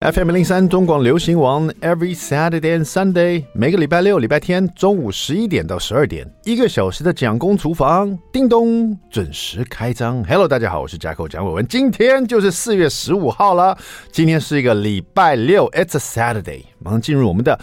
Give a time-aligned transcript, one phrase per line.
[0.00, 10.24] FM 零三中广流行王，Every Saturday and Sunday，每个礼拜六、礼拜天中午十一点到十二点，一个小时的蒋公厨房，叮咚，准时开张。
[10.24, 13.76] Hello，大家好，我是 jack 蒋伟文，今天就是四月十五号了，
[14.10, 17.60] 今天是一个礼拜六，It's a Saturday，马上进入我们的。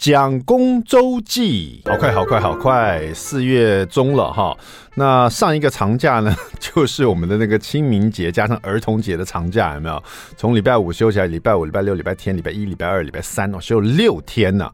[0.00, 3.12] 蒋公周记，好快，好快，好快！
[3.12, 4.56] 四月中了哈。
[4.94, 10.02] 那上一个长假呢， 就是我们的那个清明节加上儿童节的长假，有没有？
[10.38, 14.72] 从礼拜五休起来，礼拜五、礼拜六、礼拜天、礼拜一、礼拜二、礼拜三，哦休六天呢。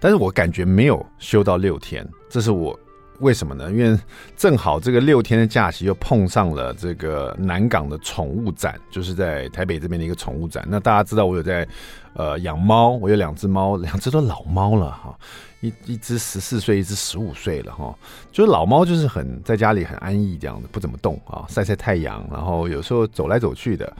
[0.00, 2.78] 但是我感觉没有休到六天，这是我。
[3.20, 3.70] 为什么呢？
[3.70, 3.98] 因为
[4.36, 10.62] 正好这个六天的假期又碰上了这个南港的宠物展，就是在台北这边的一个宠物展。
[10.68, 11.66] 那大家知道我有在
[12.16, 15.18] 呃养猫，我有两只猫，两只都老猫了哈，
[15.60, 17.94] 一一只十四岁，一只十五岁了哈。
[18.32, 23.96] 就是老猫就是很在家里很安逸这样的，不怎么动啊，晒晒太阳，然后有时候走来走去的。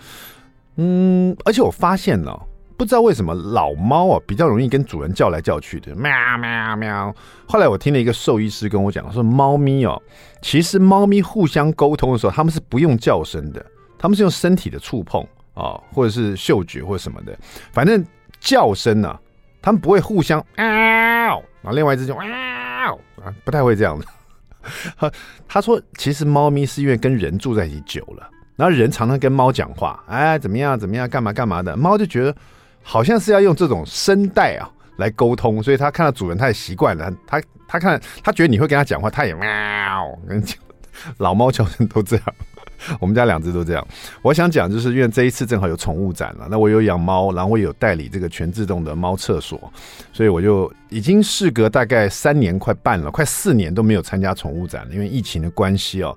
[0.77, 2.47] 嗯，而且我发现了。
[2.79, 7.15] 不知道为什么老猫啊比较容易跟主人叫来叫去的，喵喵喵。
[7.47, 9.99] 后来我听了一个兽医师跟我讲说，猫咪哦，
[10.43, 13.65] 其实猫咪互相沟通的时候，他们是不用叫声的，
[13.97, 17.37] 他们是用身体的触碰啊，或者是嗅觉或者什么的，
[17.73, 18.05] 反正
[18.39, 19.19] 叫声呢，
[19.61, 22.25] 他们不会互相嗷，然后另外一只就嗷
[23.25, 25.13] 啊，不太会这样的。
[25.49, 32.33] 他说，其实猫咪是因为跟人住在一起久了，然后人常常跟猫讲话，哎，怎么样怎么样，干嘛干嘛的，猫就觉得。
[32.89, 37.13] 好像是要用这种声带啊来沟通，所以他看到主人，太习惯了。
[37.27, 40.19] 他他看他觉得你会跟他讲话，他也喵。
[40.29, 40.57] 跟你讲，
[41.19, 42.25] 老猫叫声都这样。
[43.01, 43.89] 我们家两只都这样。
[44.21, 49.59] 我想讲，就是因为这一次正好有宠物展了，那我有养猫，然后我有代理这个全自动的猫厕所，
[50.13, 56.17] 所以我就已经事隔大概三年快半了，快四年都没有参加宠物展了，因为疫情的关系哦。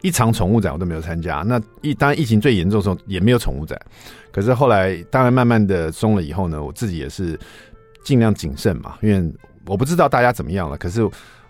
[0.00, 3.76] 一场宠物展我都没有参加，那一当然疫情最严重的时候也没有宠物展，
[4.30, 7.36] 可是后来当然慢慢的松了以后呢，我自己也是
[8.04, 9.34] 尽量谨慎嘛，因为
[9.66, 11.04] 我不知道大家怎么样了，可是。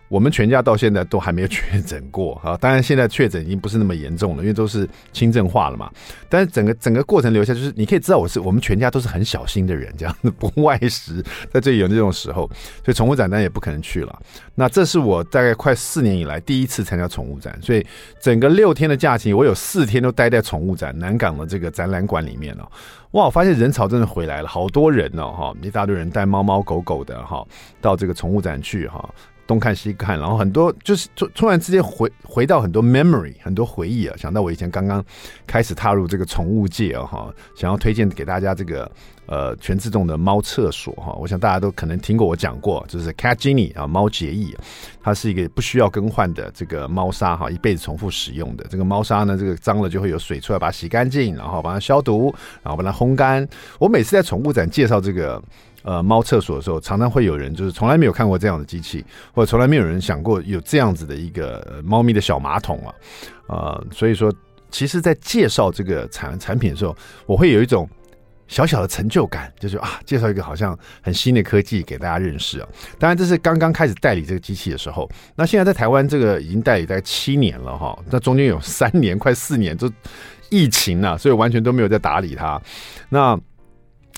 [0.09, 2.57] 我们全家到现在都还没有确诊过 啊！
[2.57, 5.91] 当然，现在确诊已经不是那么严重了，因为都是轻症化了嘛。
[6.29, 12.49] 但是整个整个过程留下，就是你可以知道我是我们全家都是很小心的人，这样子不外食，在最有这种时候，
[12.85, 14.19] 所以宠物展当然也不可能去了。
[14.55, 17.85] 那这是我大概快四年以来第一次参加宠物展，所以
[18.21, 22.71] 整个六天的假期，我有四天都待在宠物展南港的这个展览馆里面哦。
[23.13, 27.45] 哇，我发现人潮真的回来了，好多人哦，哈，一大堆人带猫猫狗狗的哈，
[27.81, 29.09] 到这个宠物展去哈。
[29.47, 35.05] 东看西看，然后很多就是突突然之间回回到很多 memory 很多回忆啊，想到我以前刚刚
[35.47, 38.91] 开始踏入这个宠物界啊哈，想要推荐给大家这个
[39.27, 44.57] 呃全自动的猫厕所哈，我想大家都可能听过我讲过，就是 Cat Genie 啊猫洁逸，
[45.03, 53.47] 它是一个不需要更换的这个猫砂哈，一辈子重复使用的这个猫砂呢，这个脏了就会有水出来把它洗干净，然后把它消毒，然后把它烘干。
[53.79, 55.41] 我每次在宠物展介绍这个。
[55.87, 62.93] 呃，猫厕所的时候，常常会有人就是从来没有看过这样的机器，或者从来没有人想过有这样子的一个猫咪的小马桶啊，
[63.47, 64.35] 呃，所以说，
[64.69, 66.95] 其实，在介绍这个产产品的时候，
[67.25, 67.89] 我会有一种
[68.49, 72.69] 小小的成就感，就是啊，介绍一个好像很新的科技给大家认识啊。
[72.99, 79.89] 当然，这是刚刚开始代理这个机器的时候，那现在在台湾这个已经代理大概七年了哈，那中间有三年快四年都
[80.51, 82.61] 疫情了，所以完全都没有在打理它。
[83.09, 83.39] 那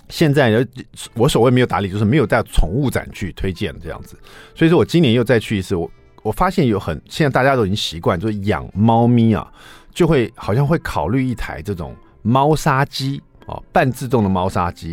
[0.09, 0.67] 现在
[1.15, 4.19] 我所谓没有打理，就是没有带宠物展去推荐这样子。
[4.55, 5.91] 所以说我今年又再去一次，我
[6.23, 9.47] 我发现有很现在大家都已经习惯，就是养猫咪啊，
[9.93, 14.91] 就会好像会考虑一台这种猫砂机啊，半自动的猫砂机。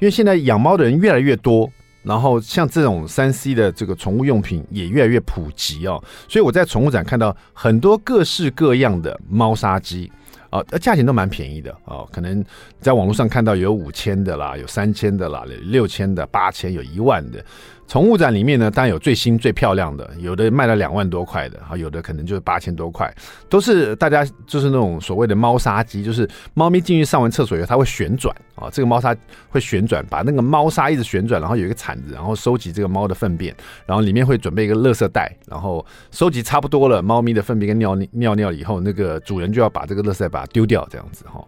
[0.00, 1.70] 因为现在养猫的人越来越多，
[2.02, 10.10] 然后像这种三 C 的这个宠物用品也越来越普及哦，所以我在宠物展看到很多各式各样的猫砂机。
[10.54, 12.44] 啊，价钱都蛮便宜的哦，可能
[12.80, 17.44] 在网络上看到有五千的啦，有三千的啦，六千的、八千，有一万的。
[17.86, 23.12] 宠物展里面呢，当然有最新最漂亮的，有的卖了两万多块的，啊，有的可能就是八千多块，
[23.48, 29.14] 都是大家就是那种所谓的猫砂机，就是猫咪进去上完厕所以后，它会旋转啊，这个猫砂
[29.50, 33.54] 会旋转，把那个猫砂一直旋转，然后有一个铲子，然后收集这个猫的粪便，
[33.86, 41.44] 然后里面会准备一个垃圾袋，然后收集差不多了，猫咪的粪便跟尿尿尿以后，那个主人就要把这个垃圾袋把它丢掉，这样子哈。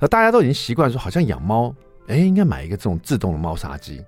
[0.00, 1.74] 那大家都已经习惯说，好像养猫，
[2.08, 4.02] 哎，应该买一个这种自动的猫砂机，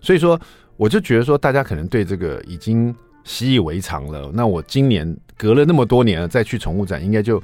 [0.00, 0.40] 所以说。
[0.80, 4.30] 我就觉得说，大家可能对这个已经习以为常了。
[4.32, 7.42] 那我今年隔了那么多年了，再去宠物展，应该就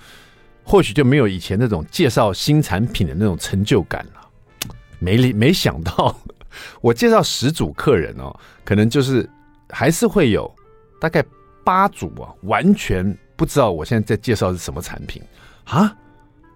[0.65, 4.27] 或许就没有以前那种介绍新产品的那种成就感了。
[4.99, 6.19] 没没想到，
[6.81, 8.35] 我介绍十组客人哦，
[8.65, 9.29] 可能就是
[9.69, 10.51] 还是会有
[10.99, 11.23] 大概
[11.63, 15.23] 八组啊，完全不知道我现在在介绍是什么产品
[15.65, 15.95] 啊？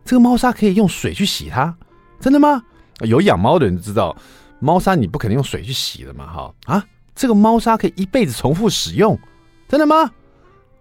[0.03, 1.76] 这个猫砂可以用水去洗它，
[2.19, 2.62] 真的吗？
[3.00, 4.17] 有养猫的人知道，
[4.61, 9.19] 猫砂你不可能用水去洗的嘛，哈啊，这个猫砂可以一辈子重复使用，
[9.69, 10.11] 真的吗？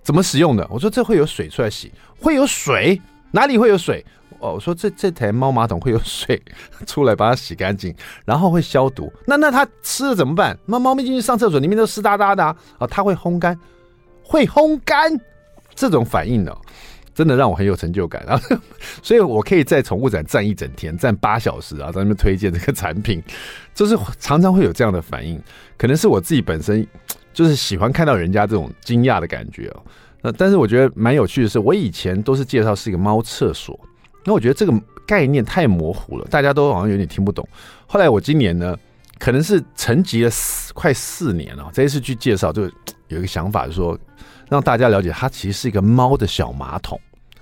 [0.03, 0.67] 怎么使用的？
[0.69, 3.01] 我说这会有水出来洗，会有水？
[3.31, 4.05] 哪里会有水？
[4.39, 6.41] 哦，我说这这台猫马桶会有水
[6.87, 7.93] 出来把它洗干净，
[8.25, 9.11] 然后会消毒。
[9.25, 10.57] 那那它吃了怎么办？
[10.65, 13.59] 那猫咪进去上厕所，里面都湿哒哒的啊，它会烘干，
[14.23, 15.19] 会烘干，
[15.75, 16.55] 这种反应呢？
[17.19, 18.39] 真的让我很有成就感啊！
[19.03, 23.21] 所以我可以在宠物展站一整天，站八小时啊，在那边推荐这个产品，
[23.75, 25.37] 就是常常会有这样的反应。
[25.77, 26.87] 可能是我自己本身
[27.33, 29.83] 就是喜欢看到人家这种惊讶的感觉哦。
[30.21, 33.77] 那但是我觉得蛮有趣的是，我以前都是介绍是一个猫厕所，
[34.23, 34.71] 那我觉得这个
[35.05, 37.45] 概念太模糊了，大家都好像有点听不懂。
[37.85, 38.77] 后来我今年呢，
[39.17, 42.61] 可能是沉寂了四快四年了，这一次去介绍，就
[43.09, 43.99] 有一个想法，就说
[44.47, 46.97] 让大家了解，它其实是一个猫的小马桶。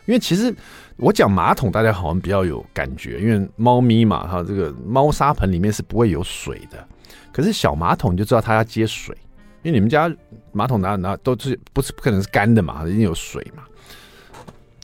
[0.08, 0.54] 因为其实
[0.96, 6.88] 我讲马桶，大家好像比较有感觉，因为猫咪嘛，哈这个猫砂盆里面是不会有水的。
[7.32, 9.16] 可是小马桶你就知道它要接水，
[9.62, 10.12] 因为你们家
[10.54, 13.64] 马桶哪哪都是不是不可能是干的嘛，一定有水嘛。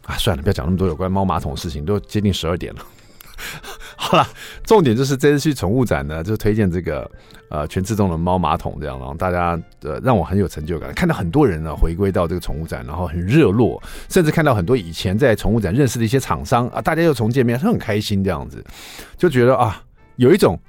[0.06, 2.82] 啊，算了，不要讲那么多有关猫马桶的事情，都接近十二点了。
[3.96, 4.28] 好了，
[4.64, 7.10] 重点就是这次去宠物展呢，就推荐这个
[7.50, 18.64] 呃全自动的猫马桶这样，然后大家呃让我很有成就感，看到很多人呢回归到这个宠物展，然后很热络，甚至看到很多以前在宠物展认识的一些厂商啊，大家又重见面，很开心这样子，
[19.18, 19.82] 就觉得啊
[20.18, 20.60] 有一种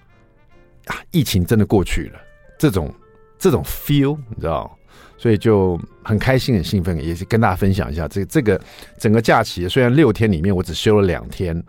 [0.87, 2.21] 啊疫情真的过去了
[2.59, 2.93] 这种
[3.39, 4.79] 这种 feel，你知道，
[5.19, 8.61] 所以就很开心很兴奋，也是跟大家分享一下这这个
[8.97, 11.63] 整个假期，虽然六天里面我只休了两天。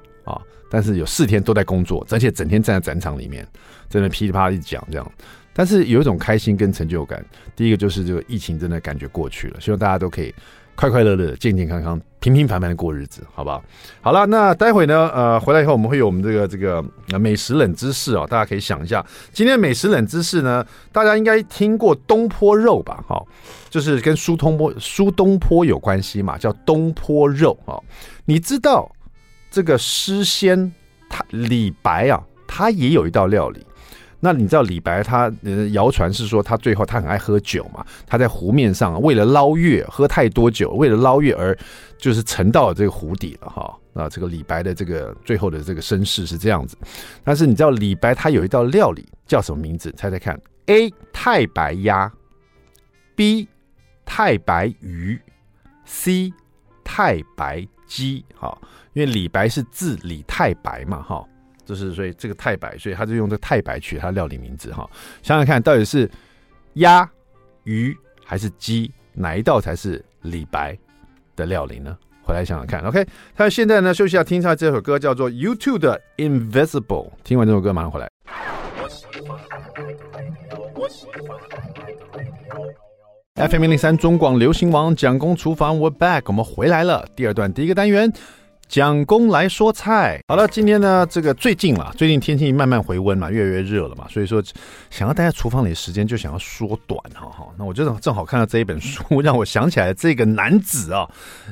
[0.70, 3.48] 但是有四天都在工作，而且整天站在展场里面，
[3.90, 5.12] 在那噼里啪啦一讲这样。
[5.54, 7.24] 但是有一种开心跟成就感。
[7.56, 10.34] 第一个就是这个疫情真的感觉过去了，希望大家都可以
[10.76, 13.64] 快快乐乐、健健康康、平平凡凡的过日子，好不好？
[14.02, 16.84] 好了，那待会呢，呃，回来以后我们会有我们这个这个
[17.18, 23.02] 美食冷知识哦，大家可以想一下，今天美食冷知识呢，大家应该听过东坡肉吧？
[23.08, 23.26] 好，
[23.70, 27.80] 就是跟苏东坡苏东坡有关系嘛，叫东坡肉啊，
[28.26, 28.92] 你知道？
[29.56, 30.70] 这个诗仙
[31.10, 33.66] 他李白啊，他也有一道料理。
[34.20, 41.58] 那你知道李白他呃，谣传是说他最后他很爱喝酒嘛，他在湖面上为了捞月喝太多酒，为了捞月而
[41.98, 43.74] 就是沉到了这个湖底了哈。
[43.94, 46.78] 那这个李白的这个最后的这个身世是这样子。
[47.24, 49.90] 但是你知道李白他有一道料理叫什么名字？
[49.96, 50.94] 猜猜看：A.
[51.14, 52.12] 太白鸭
[53.16, 53.48] ，B.
[54.06, 55.18] 太白鱼
[55.86, 56.34] ，C.
[56.84, 58.26] 太白鸡。
[58.36, 58.62] 好。
[58.96, 61.22] 因为李白是字李太白嘛，哈，
[61.66, 64.90] 就是所以这个太白，所以他就用这太白取他料理名字，哈。
[65.22, 66.10] 想想看，到底是
[66.76, 67.08] 鸭、
[67.66, 67.94] 鱼
[68.24, 70.78] 还是鸡，哪一道才是李白
[71.36, 71.98] 的料理呢？
[72.24, 73.06] 回来想想看，OK。
[73.36, 77.12] 他现在呢休息一下，听一下这首歌，叫做 YouTube 的 Invisible。
[77.26, 78.10] 听完这首歌，马上回来。
[83.36, 87.06] FM 零零三中广流行网蒋公厨房，We're back，我们回来了。
[87.14, 88.10] 第二段第一个单元。
[88.68, 94.44] 蒋公来说菜，好了，今天呢，这个最近嘛，最近天气慢慢回温嘛，越来越热了嘛，所以说
[94.90, 97.48] 想要待在厨房里的时间就想要缩短哈哈。
[97.58, 101.10] 那我就正好看到这一本书，让我想起来这个男子啊，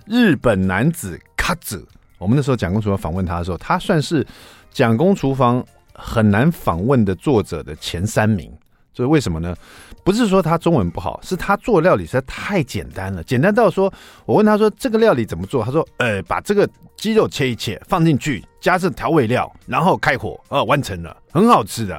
[0.07, 1.85] 日本男子卡子。
[2.17, 4.25] 我们那时候蒋公厨房访问他的时候，他算是
[4.71, 5.63] 蒋公厨房
[5.93, 8.51] 很难访问的作者的前三名。
[8.95, 9.55] 所以为什么呢？
[10.03, 13.91] 不是说他中文不好，是他做料理实在太简单了，简单到说，
[14.25, 16.69] 我问他说这个料理怎么做，他说，呃，把这个
[17.03, 21.97] 鸡肉切一切，放进去，加上调味料，然后开火，呃，完成了，很好吃的。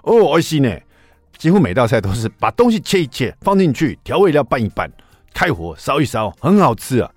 [0.00, 0.74] 哦，我西呢，
[1.36, 4.90] 几乎每道菜都是把东西切一切，放进去，调味料拌一拌，
[5.34, 7.10] 开火烧一烧，很好吃啊，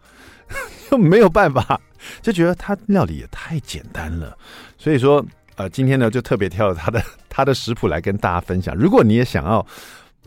[0.91, 1.79] 就 没有办法，
[2.21, 4.37] 就觉得他料理也太简单了，
[4.77, 5.25] 所以说。
[5.55, 8.73] 呃，今天呢就特别挑了他的他的食谱来跟大家分享。
[8.73, 9.65] 如果你也想要，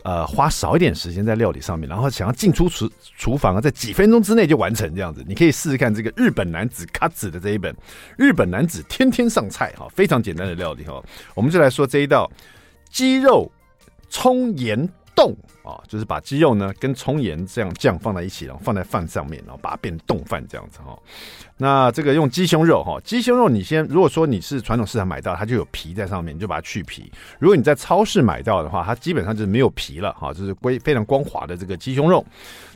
[0.03, 7.73] 呃，花少一点时间在料理上面，然后想要进出厨厨房啊，在几分钟之内就完成这样子，你可以试试看这个日本男子卡子的这一本
[8.17, 11.01] 《日本男子天天上菜》哈，非常简单的料理哈。
[11.33, 12.29] 我们就来说这一道
[12.89, 13.49] 鸡肉
[14.09, 20.97] 葱盐冻啊，就是把鸡肉呢跟葱盐这样酱放在一起，然后放在饭上面，然后把它变冻饭这样子哈。
[21.57, 27.11] 那这个用鸡胸肉哈，鸡胸肉你先，如果说你是传统市场买到，它就有皮在上面，你就把它去皮。
[27.39, 32.25] 如果你在超市买到的话，它基本上就是没有皮了哈，就是非非常光滑的这个鸡胸肉，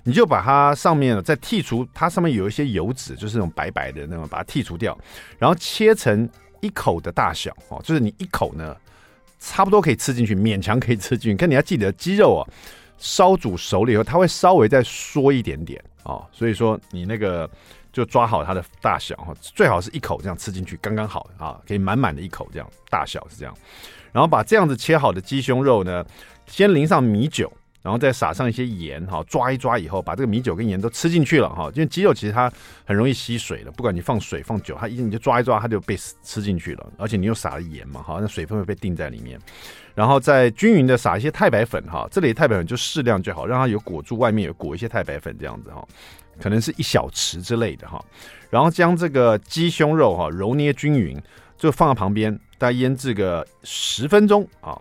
[0.03, 4.98] 你就把它上面再剔除，它上面有一些油脂，就是那种白白的那种，把它剔除掉，
[5.38, 6.29] 然后切成
[6.62, 8.75] 一口的大小哦，就是你一口呢，
[9.39, 11.38] 差不多可以吃进去，勉强可以吃进去。
[11.38, 12.41] 可你要记得鸡肉啊，
[12.98, 17.50] 烧煮熟了以后，它会稍微再缩一点点哦，所以说你那个。
[17.94, 23.51] 就抓好它的大小哈，最好是一口这样吃进去刚刚好啊，可以满满的一口这样大小是这样。
[24.12, 26.06] 然后把这样子切好的鸡胸肉呢，
[26.46, 27.51] 先淋上米酒。
[27.88, 31.72] 然后再撒上一些盐哈，抓一抓以后，把这个米酒跟盐都吃进去了哈。
[31.74, 32.51] 因为鸡肉其实它
[32.84, 36.86] 很容易吸水的，不管你放水放酒，它一你就抓一抓，它就被吃进去了。
[36.98, 39.39] 而且你又撒了盐嘛，哈，那水分会被定在里面。
[39.96, 45.82] 然后再均匀的撒一些太白粉哈，这里太白粉就适量就好，让它有裹住外面有裹一些太白粉这样子哈，
[46.41, 48.03] 可能是一小匙之类的哈。
[48.50, 51.17] 然后将这个鸡胸肉哈揉捏均匀，
[51.58, 54.77] 就放在旁边，大概腌制个十分钟啊。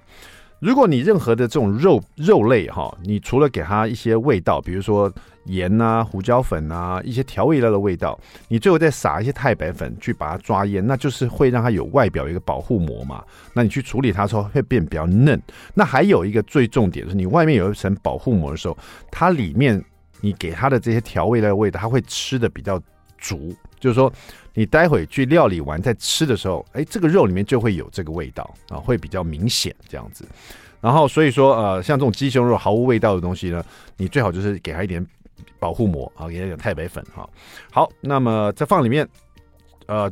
[0.58, 5.12] 如果你任何的这种肉肉类哈，你除了给它一些味道，比如说
[5.44, 13.22] 盐啊、胡椒粉啊一些调味料的味道，你最后再撒一些太白粉去把它抓腌，那就是会让它有外表一个保护膜嘛。
[13.52, 15.40] 那你去处理它的时候会变比较嫩。
[15.74, 18.76] 那还有一个最重点是，你外面有一层保护膜的时候，
[19.10, 19.82] 它里面
[20.22, 22.80] 你给它的这些调味料的味道，它会吃的比较
[23.18, 24.12] 足，就是说。
[24.58, 30.24] 你待会去料理完再吃的时候，哎，这个肉里面就会有这个味道啊，会比较明显这样子。
[30.80, 33.62] 然后所以说，呃，像这种鸡胸肉毫无味道的东西呢，
[33.98, 35.06] 你最好就是给它一点
[35.58, 37.28] 保护膜啊，给它一点太白粉哈。
[37.70, 39.06] 好，那么再放里面，
[39.84, 40.10] 呃，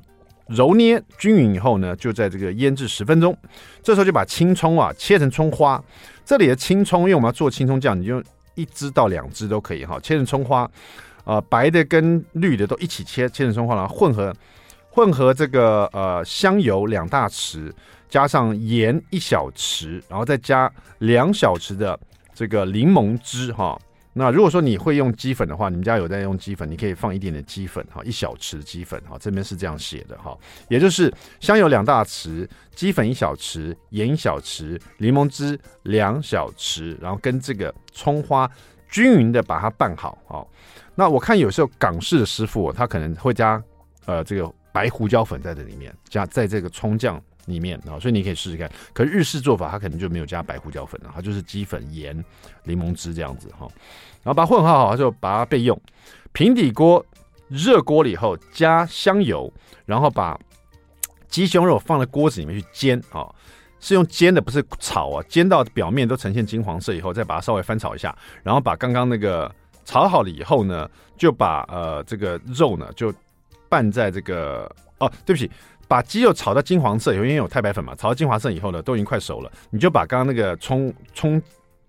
[0.48, 3.34] 揉捏均匀以后呢，就在这个腌制十分钟。
[3.82, 5.82] 这时候就把青葱啊切成葱花。
[6.22, 8.22] 这里的青葱，因为我们要做青葱酱，你就
[8.56, 10.70] 一支到两支都可以哈，切成葱花。
[11.48, 14.34] 白的跟绿的都一起切，切成葱花，然后混合，
[14.90, 17.72] 混合这个呃香油两大匙，
[18.08, 21.98] 加上盐一小匙，然后再加两小匙的
[22.34, 23.78] 这个柠檬汁哈。
[24.16, 30.38] 那如果说你会用鸡粉的话，你们家有在用鸡粉，你可以放一点点鸡粉哈，一小匙鸡粉哈，这边是这样写的哈，
[30.68, 38.48] 也就是香油两大匙，鸡粉一小匙，盐一小匙，柠檬汁两小匙，然后跟这个葱花
[38.88, 40.46] 均匀的把它拌好啊。
[40.94, 43.60] 那我看有时候港式的师傅，他可能会加
[44.06, 48.70] 呃这个白胡椒粉在这里面，加在这个葱酱里面啊，所以你可以试试看。
[48.92, 52.24] 可是日式做法，他可能就没有加白胡椒粉了，他就是鸡粉、盐、
[52.62, 53.66] 柠檬汁这样子哈。
[54.22, 55.80] 然后把它混合好就把它备用。
[56.32, 57.04] 平底锅
[57.48, 59.52] 热锅了以后，加香油，
[59.84, 60.38] 然后把
[61.28, 63.28] 鸡胸肉放在锅子里面去煎啊，
[63.80, 69.52] 是用煎的，不是炒啊，煎到表面都呈现金黄色以后，再把它稍微翻炒一下，然后把刚刚那个。
[69.84, 73.12] 炒好了以后呢，就把呃这个肉呢就
[73.68, 75.50] 拌在这个哦，对不起，
[75.86, 81.40] 把鸡肉炒到金黄色，因为有太白粉嘛，炒到金黄色以后呢，都已经快熟了，你就把刚刚那个葱葱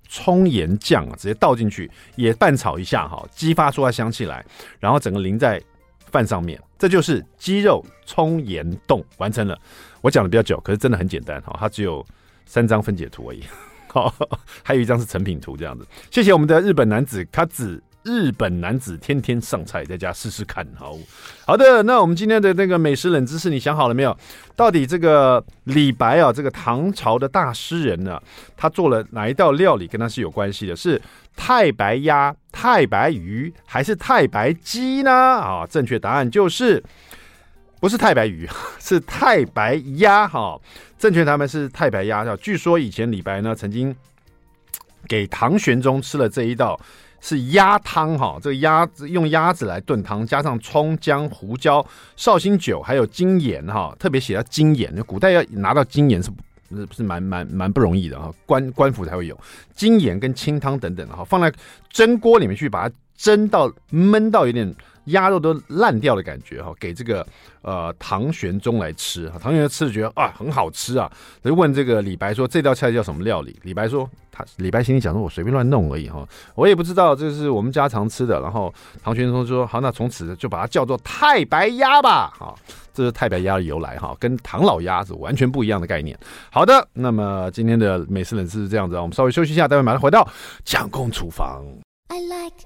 [0.07, 4.45] 葱盐酱啊直接倒进去，也拌炒一下哈，激发出来香气来，
[4.79, 5.61] 然后整个淋在
[6.11, 9.57] 饭上面，这就是鸡肉葱盐冻完成了。
[10.01, 12.05] 我讲的比较久，可是真的很简单哈，它只有
[12.45, 13.43] 三张分解图而已。
[13.95, 14.13] 好，
[14.61, 15.87] 还有一张是成品图，这样子。
[16.11, 20.67] 谢谢我们的日本男子卡子，日本男子天天上菜，在家试试看。
[20.75, 20.97] 好
[21.45, 24.15] 好的，那我们今天的那个美食冷知识，你想好了没有？
[24.53, 28.21] 到底这个李白啊，这个唐朝的大诗人呢，
[28.57, 30.75] 他做了哪一道料理跟他是有关系的？
[30.75, 31.01] 是
[31.37, 35.11] 太白鸭、太白鱼，还是太白鸡呢？
[35.11, 36.83] 啊，正确答案就是。
[37.81, 38.49] 不是太白鱼，
[38.79, 40.59] 是太白鸭哈。
[40.97, 42.23] 正确答案是太白鸭。
[42.37, 43.95] 据说以前李白呢曾经
[45.07, 46.79] 给唐玄宗吃了这一道
[47.21, 48.37] 是鸭汤哈。
[48.41, 51.85] 这个鸭子用鸭子来炖汤，加上葱姜胡椒
[52.15, 53.95] 绍兴酒，还有精盐哈。
[53.99, 56.31] 特别写到精盐，古代要拿到精盐是
[56.71, 58.33] 是是蛮蛮蛮不容易的哈。
[58.45, 59.39] 官官府才会有
[59.73, 61.51] 精盐跟清汤等等哈，放在
[61.89, 64.75] 蒸锅里面去把它蒸到焖到有点。
[65.05, 67.25] 鸭肉都烂掉的感觉哈，给这个
[67.62, 71.12] 呃唐玄宗来吃，唐玄宗吃了觉得啊很好吃啊，
[71.43, 73.57] 就问这个李白说，这道菜叫什么料理？
[73.63, 78.39] 李白说他李白心里想说，我随便乱弄而已哈，我也不知道这是我们家常吃的。
[78.41, 82.53] 然后唐玄宗说好，那从此就把它叫做太白鸭吧，哈，
[82.93, 86.17] 这是太白鸭的由来哈，跟唐老鸭是完全不一样的概念。
[86.51, 90.27] 好的，那么今天的美食冷知识是这样子啊，我们稍微休息一下，待会马上回到
[90.63, 91.63] 蒋公厨房。
[92.07, 92.64] I like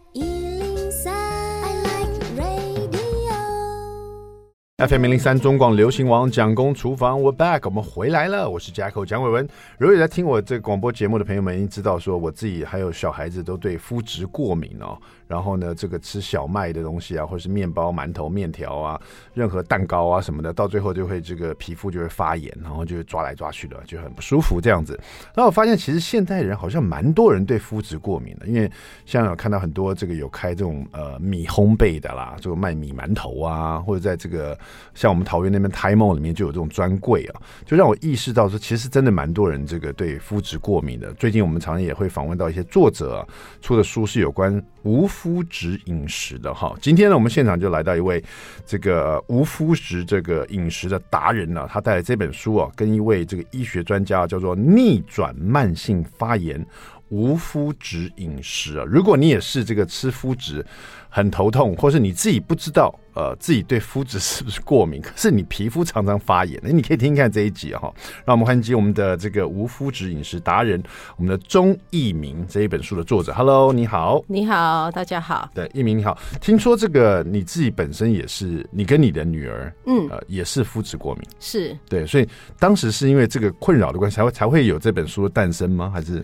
[4.79, 8.49] FM 零零三中广流行王蒋公厨房，We back，我们回来了。
[8.49, 9.45] 我是 Jacko 蒋伟文。
[9.77, 14.97] 如果有在听我这个广播节目的朋友们，已经知道说我自己还有小孩子都对肤质过敏哦。
[15.29, 18.99] 然后呢，这个吃小麦的东西啊，或者是面包、馒头、面条啊，
[19.35, 24.99] 任何蛋糕啊什么的，到最后就会这个皮肤就会发炎，然后就会抓来抓去的，就很不舒服这样子。
[25.35, 28.71] 然后我发现，其实现代人好像蛮多人对麸质过敏的，因为
[29.05, 34.57] 像有看到很多这个有开这种呃米烘焙的啦，就卖米馒头啊，或者在这个
[34.95, 41.13] 像我们桃园那边台梦里面就有这种专柜啊，就让我意识到说，其实真的蛮多人这个对麸质过敏的。
[41.13, 43.23] 最近我们常常也会访问到一些作者，
[43.61, 46.75] 出的书是有关无麸质饮食的哈。
[46.81, 48.23] 今天呢，我们现场就来到一位
[48.65, 56.65] 这个无麸质这个饮食的达人呢，他带来这本书啊，跟一位这个医学专家叫做逆转慢性发炎。
[57.09, 60.63] 无麸质饮食啊，如果你也是这个吃麸质
[61.09, 67.93] 很头痛，或是你自己不知道呃自己对肤质是不是过敏，可是你皮肤常常发炎，那你可以听听看这一集哈。
[68.23, 70.81] 让我们欢迎我们的这个无肤质饮食达人，
[71.17, 73.33] 我们的钟逸民这一本书的作者。
[73.33, 75.49] Hello，你好，你好，大家好。
[75.53, 76.17] 对，逸民你好。
[76.39, 85.91] 听说这个你自己本身也是，你跟你的女儿，嗯，呃，也是肤质过敏，是对，所以当时是因为这个困扰的关系，才会才会有这本书的诞生吗？
[85.93, 86.23] 还是？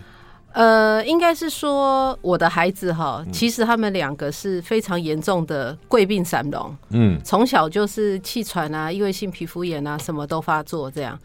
[0.56, 11.18] 呃，应该是说我的孩子哈，其实他们两个是非常严重的贵病散容，嗯，从小就是气喘啊、异位性皮肤炎啊，什么都发作这样。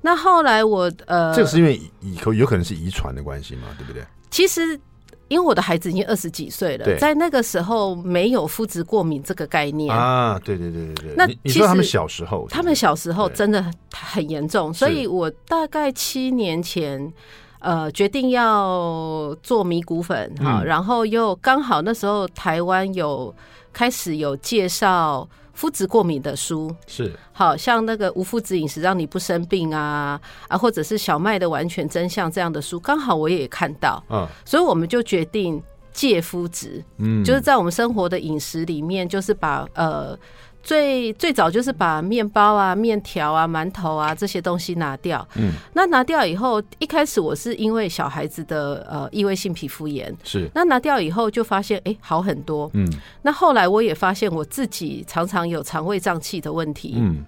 [0.00, 4.02] 那后来我呃，这个是因为以后有可能是遗传的关系嘛，对不对？
[4.30, 4.62] 其实
[5.28, 11.14] 因为我的孩子已经二十几岁了，在那个时候没有肤质过敏这个概念啊，对对对对对。
[11.18, 17.12] 那其实他们小时候，他们小时候真的很严重，所以我大概七年前。
[17.60, 23.34] 呃，决定要做米谷粉哈，然后又刚好那时候台湾有
[23.72, 27.12] 开始有介绍麸质过敏的书，是。
[27.32, 35.62] 好像那个无麸质饮食让你不生病啊啊，或者是小麦的完全真相这样的书，刚好我也看到，嗯，所以我们就决定
[35.92, 40.18] 戒麸质，嗯，就是在我们生活的饮食里面，就是把呃。
[40.62, 45.26] 最最早就是把面包啊、面条啊、馒头啊这些东西拿掉。
[45.36, 50.50] 嗯，那拿掉以后，一开始我是因为小孩子的呃异位性皮肤炎，是。
[50.54, 52.70] 那拿掉以后就发现哎、欸、好很多。
[52.74, 52.86] 嗯，
[53.22, 57.24] 那后来我也发现我自己常常有肠胃胀气的问题，嗯，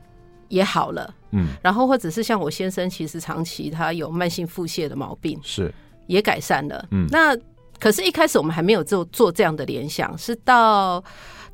[0.49, 1.15] 也好了。
[1.31, 5.73] 嗯，然后或者是像我先生，其实长期他有慢性腹泻的毛病，是
[6.07, 6.85] 也改善了。
[6.91, 7.35] 嗯，那
[7.81, 11.03] 可是，一开始我们还没有做做这样的联想，是到。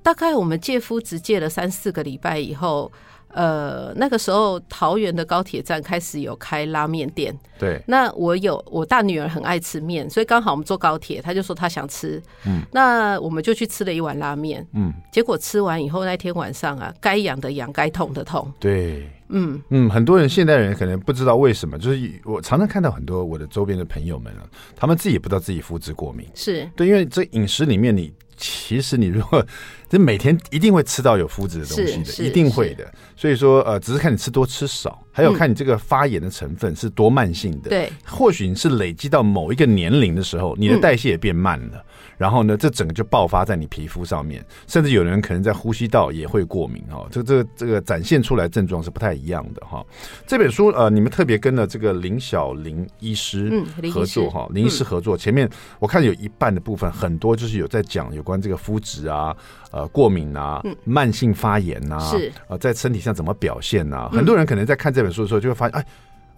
[0.09, 2.91] 大概我们借夫只借了三四个礼拜以后，
[3.35, 7.39] 呃，那个时候桃园的高铁站开始有开拉面店。
[7.59, 12.23] 对，那我有我大女儿很爱吃面，所以刚好我们坐高铁，她就说她想吃。
[12.47, 14.67] 嗯，那我们就去吃了一碗拉面。
[14.73, 18.51] 嗯，结果吃完以后那天晚上啊，该痒的痒，该痛的痛。
[18.59, 26.27] 对，嗯嗯，很多人现代人可能不知道为什么，就是我常常看到很多我的周边的朋友们啊，他们自己也不知道自己肤质过敏。
[26.35, 28.11] 是对，因为这饮食里面你。
[28.41, 29.45] 其实你如果
[29.89, 32.93] 这每天一定会吃到有麸质的东西的，一定会的。
[33.17, 37.71] 所以说呃，只是看你吃多吃少，还有看你这个发炎的成分是多慢性的。
[37.71, 41.85] 对，或许你是累积到某一个年龄的时候，你的代谢也变慢了，
[42.17, 47.05] 然后呢，这整个就爆发在你皮肤上面，甚至有人可能在呼吸道也会过敏哈。
[47.11, 49.85] 这这个这个展现出来症状是不太一样的哈。
[50.25, 53.61] 这本书呃，你们特别跟了这个林小林医师
[53.93, 55.17] 合作哈，林医师合作。
[55.17, 55.51] 前面
[55.81, 59.37] 我看有一半的部分很多就是有在讲有关这个肤质啊。
[59.71, 64.11] 呃，过敏啊，慢性发炎呐、啊，是呃，在身体上怎么表现呐、啊？
[64.11, 65.87] 很多人可能在看这本书的时候，就会发现，哎，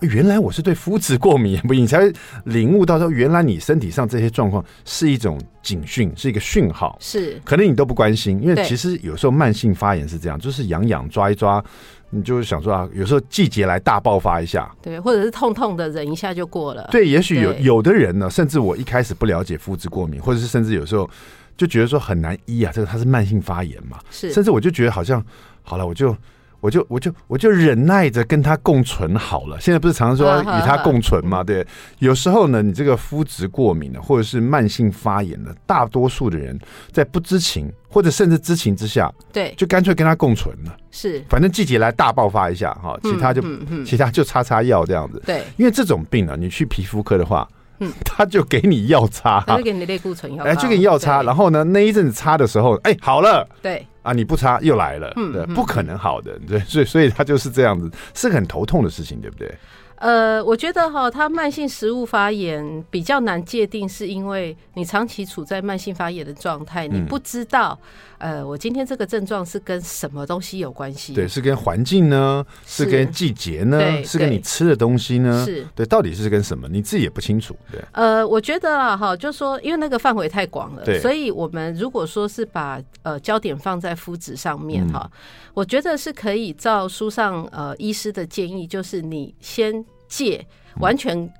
[0.00, 2.00] 原来我是对麸质过敏，不，你才
[2.44, 6.96] 领悟到说，原来你身体上这些状况是一种警讯，是一个讯号。
[7.00, 11.62] 是，可能你都不关心，因为其实有时候慢性发炎是这样，就是痒痒抓一抓，
[12.11, 16.88] 你就是想说啊，有时候季节来大爆发一下，对，或者是痛痛的忍一下就过了。
[16.90, 21.09] 对，也许有有的人呢，甚至我一开始不了解肤质过敏，或者是甚至有时候。
[21.56, 25.22] 就觉得说很难医啊，这个它是慢性发炎嘛，是，甚至我就觉得好像
[25.62, 26.16] 好了，我就
[26.61, 29.59] 我就我就我就忍耐着跟他共存好了。
[29.61, 31.42] 现在不是常常说与他共存嘛？
[31.42, 31.66] 对，
[31.99, 36.59] 有时候呢，你这个肤质过敏的，或者是慢性发炎的，大多数的人
[36.92, 40.77] 在不知情或者甚至知情之下，对，就干脆跟他共存了。
[40.90, 43.42] 是，反正季节来大爆发一下哈，其他就
[43.85, 45.23] 其他就擦擦药这样子。
[45.27, 47.49] 对，因为这种病呢，你去皮肤科的话。
[47.80, 59.52] 嗯， 他就给你药擦，他就给你类固醇药，哎，就给你药擦，然后呢，那一阵子擦的时候，哎，好了，对，啊，你不擦又来了，嗯，对，不可能好的，对，所以所以他就是这样子，是很头痛的事情，对不对？
[59.96, 67.78] 呃，我觉得哈，它慢性食物发炎比较难界定，是因为你长期处在慢性发炎的状态，你不知道，
[68.20, 71.12] 呃，我今天这个症状是跟什么东西有关系？
[71.14, 72.46] 对，是跟环境呢？
[72.66, 74.04] 是跟季节呢？
[74.04, 75.44] 是跟你吃的东西呢？
[75.44, 76.68] 是对，到底是跟什么？
[76.68, 77.56] 你自己也不清楚。
[77.72, 85.11] 对，呃，我觉得啊，哈，就说因为那个范围太广了，对，所以我们如果说是把呃焦点放在麸质上面哈，
[85.54, 89.85] 我觉得是可以照书上呃医师的建议，就是你先。
[90.11, 90.44] 戒
[90.80, 91.33] 完全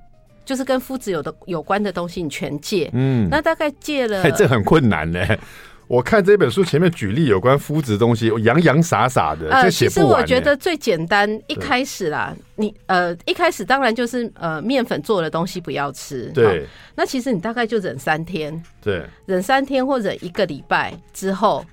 [0.45, 2.89] 就是跟麸质有的有关的东西，你全戒。
[2.93, 5.19] 嗯，那大概戒了，这很困难呢。
[5.91, 16.65] 我看这本书前面举例有关肤质的东西，我洋洋洒洒的，呃，其实我觉得最简单，一开始啦，你呃一开始当然就是呃面粉做的东西不要吃，对。
[16.95, 21.65] 那其实你大概就忍三天，对，忍三天或者一个礼拜之后，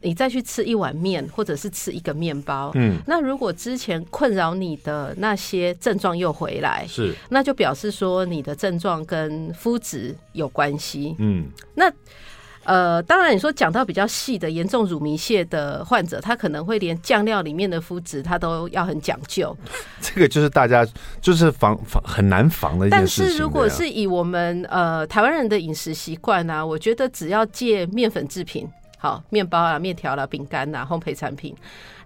[0.00, 11.92] 你再去吃一碗面，或者是吃一个面包，嗯，那如果之前困扰你的那些症状又回来，是，那就表示说你的症状跟肤质有关系，嗯，那。
[12.64, 19.56] 呃，当然，你说讲到比较细的严重乳糜泻的患者，他可能会连酱料里面的肤质他都要很讲究。
[20.00, 20.86] 这个就是大家
[21.20, 23.24] 就是防防很难防的一件事情。
[23.24, 28.66] 但是如果是以我们呃台湾人的饮食习惯呢，我觉得只要戒面粉制品，
[28.98, 31.54] 好面包啊、面条啦、饼干啦、烘焙产品，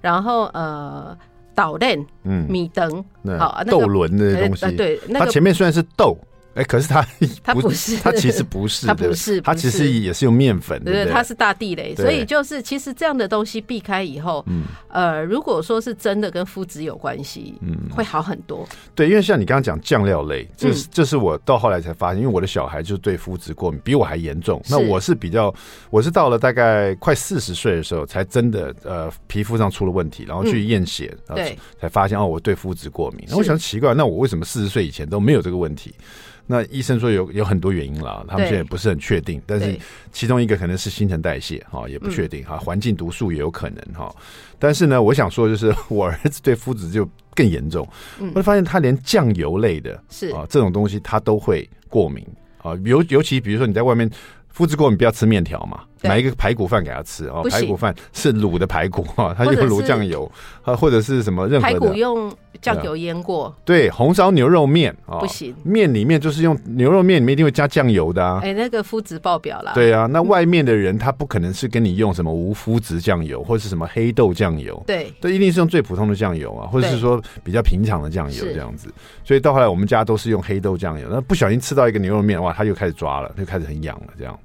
[0.01, 1.17] 然后呃
[1.55, 3.05] 豆类、嗯米灯，
[3.39, 6.19] 好豆轮的东西，对，那个、它前面虽然是豆。
[6.59, 7.07] 哎，可是他
[7.45, 18.69] 他 不是，他其实不是， 他不是，他其实也是用面粉，对，它是大地雷，所以就是其实这样的东西避开以后，嗯，呃，如果说是真的跟肤质有关系，嗯，会好很多。
[18.97, 24.61] 对，因为像你刚刚讲酱料类，这是这是我到后来才发现，因为我的小孩就是对肤质过敏，比我还严重。
[24.69, 25.55] 那我是比较，
[25.91, 33.25] 我是到了大概快四十岁的时候，才真的呃皮肤上出了问题，然后去验血，对，才发现哦，我对肤质过敏。
[33.29, 35.95] 那我想奇怪，那我为什么四十岁以前都没有这个问题？
[36.49, 39.79] 那医生说有有很多原因了，他们现在也不是很确定，但是
[40.11, 44.13] 其中一个可能是新陈代谢哈，也不确定哈，环境毒素也有可能哈。
[44.59, 47.87] 但是呢，我想说就是我儿子对麸质就更严重，
[48.19, 52.27] 我就发现他连酱油类的是啊这种东西他都会过敏
[52.63, 54.11] 啊，尤尤其比如说你在外面。
[54.57, 57.45] 麸质过敏不要吃面条嘛，买一个排骨饭给他吃哦。
[57.51, 60.31] 排骨饭是卤的排骨哈， 他用卤酱油
[60.63, 63.55] 啊，或者是什么任何的排骨用酱油腌过。
[63.65, 68.41] 对，红烧牛肉面啊，不行，面里面就是用牛肉面里面一定会加酱油的啊。
[68.43, 69.73] 哎，那个肤质爆表了。
[69.75, 78.93] 对啊，那外面的人他不可能是跟你用什么无肤质酱油或者是什么黑豆酱油，对，都一定是用最普通的酱油啊，或者是说比较平常的酱油这样子。
[79.25, 84.39] 所以到后来我们家都是用黑豆酱油，那不小心吃到一个牛肉面，哇，他就开始抓了，就开始很痒了这样。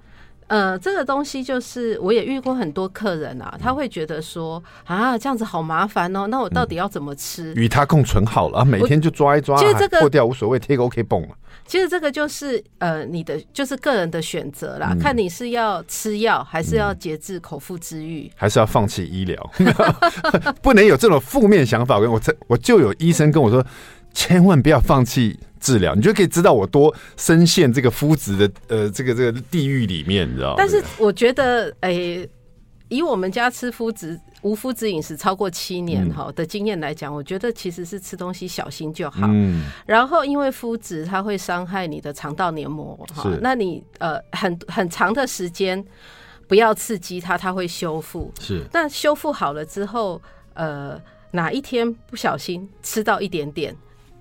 [0.54, 7.52] 呃，这个东西就是我也遇过很多客人啊，他会觉得说啊，这样子好麻烦哦，那我到底要怎么吃？
[7.56, 11.28] 与他共存好了啊，每天就抓一抓，其实这个破掉无所谓，贴个 OK 绷。
[11.66, 19.52] 其实这个就是呃，你的就是个人的选择啦，看你是要吃药，还是要节制口腹之欲，还是要放弃医疗，
[20.62, 21.98] 不能有这种负面想法。
[21.98, 23.66] 我这我就有医生跟我说，
[24.14, 25.40] 千万不要放弃。
[25.64, 30.56] 治疗，你就可以知道我多深陷这个肤质的呃这个这个地狱里面，你知道？
[30.58, 32.30] 但是我觉得，诶、欸，
[32.90, 39.26] 以我们家吃肤质无肤质饮食超过七年哈的经验来讲，嗯、我觉得其实是吃东西小心就好。
[39.30, 39.64] 嗯。
[39.86, 45.82] 然后，因为肤质它会伤害你的肠道黏膜哈，那你呃很很长的时间
[46.46, 48.30] 不要刺激它，它会修复。
[48.42, 48.62] 是。
[48.74, 50.22] 那修复好了之后，
[50.56, 51.00] 呃，
[51.32, 53.74] 哪一天不小心吃到一点点。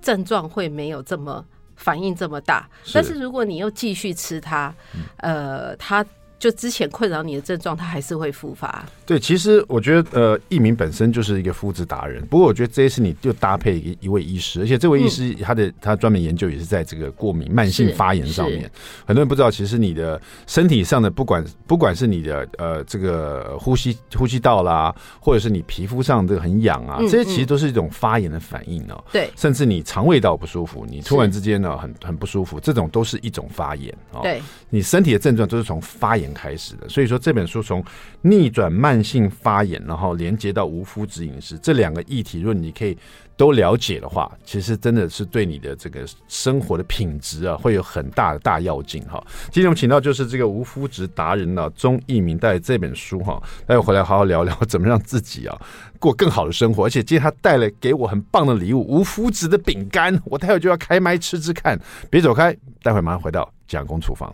[0.03, 1.43] 症状会没有这么
[1.75, 4.71] 反应这么大，但是如果你又继续吃它，
[5.17, 6.05] 呃，它。
[6.43, 8.83] 就之前困扰你的症状，它还是会复发。
[9.05, 12.21] 对，其实我觉得，呃，易明本身就是一个肤质达人。
[12.25, 18.69] 不过，我觉得这一次你就搭配一一位医师，而且这位医师他的、嗯、他专门研究也是在这个过敏慢性发炎上面。
[19.05, 29.05] 很多人不知道，其实你的身体上的不管不管是你的呃这个呼吸呼吸道啦，或者是你皮肤上这个很痒啊，这些其实都是一种发炎的反应哦、喔。
[29.13, 34.23] 对、嗯，甚至你肠胃道不舒服，你突然之间呢很很不舒服，这种都是一种发炎哦、喔。
[34.23, 37.83] 对，你身体的症状都是从发炎开始的，所以说这本书从
[38.21, 42.97] 逆转慢性发炎，然后连接到无麸质饮食这两个议题，如果你可以
[43.35, 49.23] 都了解的话，其实真的是对你的这个生活的品质啊，会有很大的大要紧哈。
[49.51, 55.59] 今天我们请到就是这个无麸质达人呢，钟逸民带这本书哈，待会回来好好聊聊怎么让自己啊
[55.99, 64.31] 过更好的生活，而且今天他带来给我很棒的礼物——无麸质的饼干，我待会就要开麦吃吃看，别走开，待会马上回到蒋公厨房。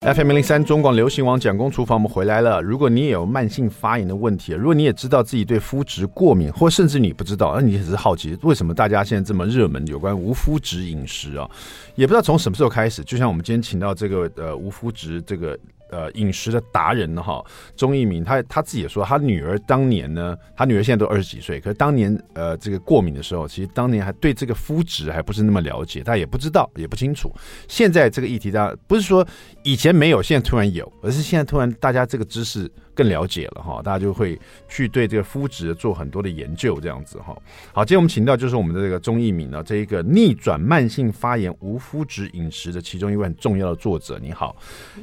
[0.00, 2.60] FM 零零三中广流行网蒋公厨房，我们回来了。
[2.62, 11.48] 如果你也有慢性发炎的问题，如果你也知道自己对肤质过敏，或甚至你不知道，那你也是好奇为什么大家现在这么热门有关无肤质饮食啊？
[11.96, 15.58] 也不知道从什么时候开始，就像我们今天请到这个呃无肤质这个。
[15.90, 17.44] 呃，饮食的达人，哈，
[17.76, 27.34] 钟义明，他他自己也说，他女儿当年呢，他女儿现在都二十几岁，可是当年呃，这个过敏的时候，其实当年还对这个肤质还不是那么了解，他也不知道，也不清楚。
[27.68, 29.26] 现在这个议题，大家不是说
[29.62, 37.36] 以前没有，现在突然有，而是现在突然大家这个知识更了解了哈，大家就会去对这个肤质做很多的研究，这样子哈。
[37.72, 44.18] 好，今天我们请到就是我们的这个钟一鸣呢，这一个逆转慢性发炎无肤质饮食的其中一位很重要的作者。
[44.20, 44.54] 你好，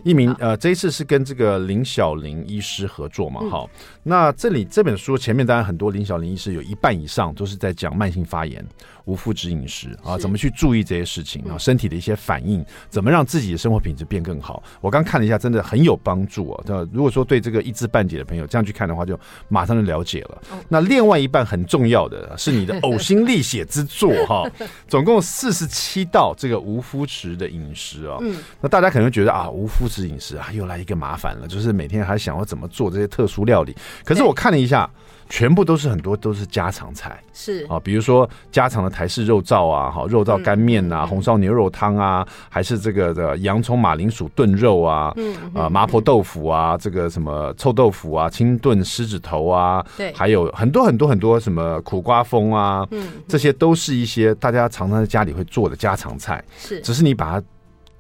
[0.03, 3.41] 一鸣，呃，这一次是跟这个林小玲医师合作嘛？
[3.49, 3.69] 好，
[4.07, 8.65] 那这里这本书前面当然很多林小林医师有一半以上都是在讲慢性发炎。
[9.03, 11.57] 无麸质饮食啊，怎么去注意这些事情啊？
[11.57, 14.61] 身体的一些反应，怎么让自己的生活品质变更好？
[14.81, 16.63] 我刚看了一下，真的很有帮助啊！
[16.67, 19.17] 那如果说对这个一知半解的朋友这样去看的话，就
[19.47, 20.41] 马上就了解了。
[20.67, 24.43] 那另外一半很重要的是你的呕心沥血之作哈，
[24.89, 28.17] 总共四十七道这个无麸质的饮食啊。
[28.19, 33.73] 嗯，那大家可能会觉得啊，无麸质饮食啊，又来一个麻烦了，就是每天还想要怎么做这些特殊料理。
[34.03, 34.89] 可是我看了一下。
[35.29, 37.65] 全部都是很多都是家常菜，是。
[37.67, 57.45] 啊，比如说家常的台式肉燥啊，好肉燥干面啊，红烧牛肉汤啊，还是这个的洋葱马铃薯炖肉啊，嗯啊麻婆豆腐啊，这个什么臭豆腐啊，清炖狮子头啊，对，还有很多很多很多什么苦瓜风啊，嗯，这些都是一些大家常常在家里会做的家常菜，是，只是你把它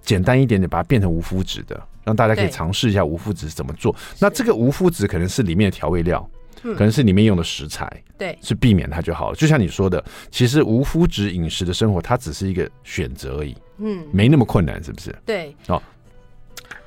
[0.01, 3.95] 简单一点点，把它变成无麸质的，让大家可以尝试一下无麸质怎么做。
[4.19, 6.27] 那这个无麸质可能是里面的调味料。
[6.59, 9.35] 可能是里面用的食材，对，是避免它就好了。
[9.35, 15.15] 就像你说的，其实无麸质饮食的生活，它只是一个选择而已，嗯，没那么困难，是不是？
[15.23, 15.81] 对，哦，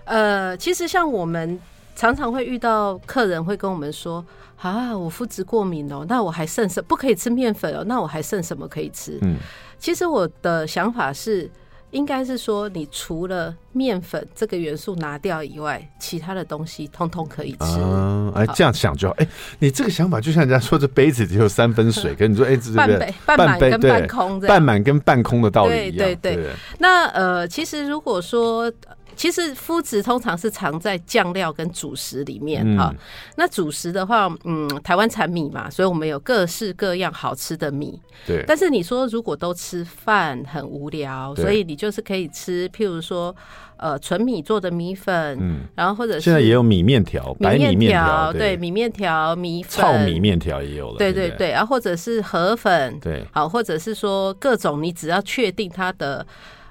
[0.05, 1.59] 呃，其实像我们
[1.95, 4.23] 常常会遇到客人会跟我们说，
[4.57, 7.85] 啊，我麸质过敏哦，那我还剩什么不可以吃面粉哦？
[7.87, 9.19] 那我还剩什么可以吃？
[9.23, 9.37] 嗯，
[9.79, 11.49] 其实我的想法是。
[11.91, 17.79] 应该是说，你除了面粉这个元素拿掉以外，其他的东西通通可以吃。
[17.79, 19.15] 嗯，哎，这样想就好。
[19.19, 25.99] 哎，你这个想法就像人家说，这杯子只有三分水， 跟你说，哎，这半杯、半满跟半空，半满跟半空的道理一样。
[25.99, 26.53] 对对对。
[26.79, 28.73] 那呃，其实如果说。
[29.17, 32.99] 其实麸质通常是藏在酱料跟主食里面哈、嗯。
[33.37, 38.01] 那主食的话，嗯，台湾产米嘛，所以我们有各式各样好吃的米。
[38.27, 38.45] 对。
[38.47, 43.35] 但是你说如果都吃饭很无聊，所以你就是可以吃，譬如说
[43.77, 56.27] 呃纯米做的米粉，嗯，然后或者是现在也有米面条、白米面条，对，米面条、米粉、糙米面条也有了，对对对，然后或者是河粉，对，好，或者是说各种你只要确定它的。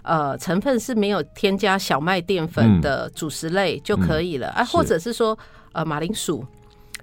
[0.09, 5.37] 呃，成分是没有添加小麦淀粉的主食类就可以了，嗯嗯、啊，或者是说
[5.71, 6.43] 呃马铃薯、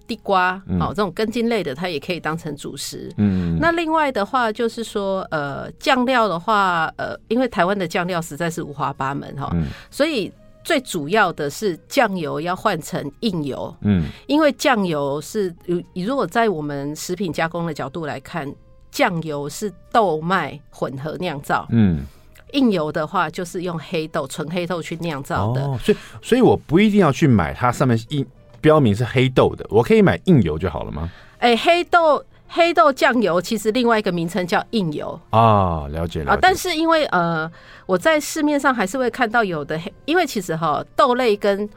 [0.09, 3.09] 地瓜，嗯、哦这种根茎类的，它也可以当成主食。
[3.17, 10.33] 嗯，那另外的话就是说，呃酱料的话，呃因为台湾的酱料实在是五花八门哈、哦嗯，所以
[10.65, 13.73] 最主要的是酱油要换成硬油。
[13.83, 15.55] 嗯，因为酱油是
[15.93, 18.53] 你如果在我们食品加工的角度来看，
[18.91, 21.67] 酱油是豆麦混合酿造。
[21.71, 22.05] 嗯。
[22.53, 25.63] 硬油的话，就是用黑豆、纯黑豆去酿造的。
[25.63, 28.25] 哦，所以，所以我不一定要去买它上面印
[28.61, 31.11] 标明是黑豆的，我可以买硬油就好了吗？
[31.39, 37.51] 哎，黑豆黑豆酱油其实另外一个名称叫硬油啊，了解了但是因为呃，
[37.85, 41.69] 我在市面上还是会看到有的黑，因为其实哈豆类跟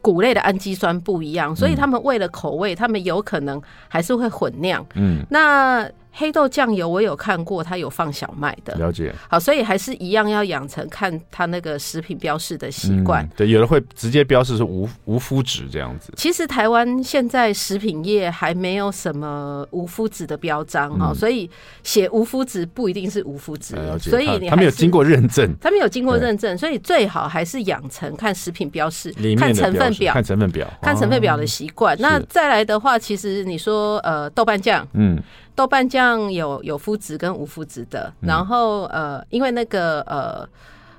[0.00, 4.84] 谷类的氨基酸不一样，所以他们为了口味，他们有可能还是会混酿。
[4.94, 5.88] 嗯，那。
[6.18, 8.74] 黑豆酱油我有看过，它有放小麦的。
[8.74, 9.14] 了解。
[9.30, 13.24] 好，所以还是一样要养成看它那个食品标示的习惯。
[13.24, 13.30] 嗯。
[13.36, 16.12] 对，有的会直接标示是无无麸质这样子。
[16.16, 21.48] 其实台湾现在食品业还没有什么无麸质的标章哈，嗯，所以
[21.84, 23.76] 写无麸质不一定是无麸质。
[24.00, 31.94] 所以你他没有经过认证，他没有经过认证，所以最好还是养成看食品标示，看成分表，看成分表，看成分表的习惯。
[31.94, 31.98] 哦。
[32.00, 35.22] 那再来的话，其实你说呃豆瓣酱，嗯。
[35.58, 40.48] 豆瓣酱有有麸质跟无麸质的，然后呃，因为那个呃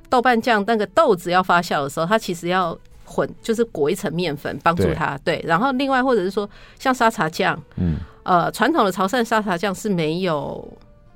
[0.09, 5.17] 豆瓣酱那个豆子要发酵的时候，它其实要混，就是裹一层面粉帮助它。
[5.23, 10.67] 对，然后另外或者是说像沙茶酱，嗯，呃，传统的潮汕沙茶酱是没有